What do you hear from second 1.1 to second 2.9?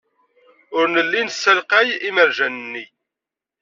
nessalqay imerjan-nni.